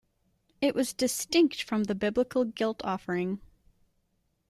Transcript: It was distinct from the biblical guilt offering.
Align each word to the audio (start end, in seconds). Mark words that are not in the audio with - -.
It 0.61 0.73
was 0.73 0.95
distinct 0.95 1.61
from 1.61 1.83
the 1.83 1.93
biblical 1.93 2.43
guilt 2.43 2.81
offering. 2.83 3.39